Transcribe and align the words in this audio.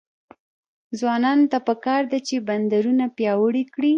ځوانانو 0.99 1.45
ته 1.51 1.57
پکار 1.67 2.01
ده 2.11 2.19
چې، 2.27 2.35
بندرونه 2.47 3.05
پیاوړي 3.17 3.63
کړي. 3.73 3.89